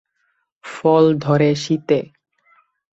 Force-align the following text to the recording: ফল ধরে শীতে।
ফল 0.63 1.05
ধরে 1.19 1.49
শীতে। 1.55 1.99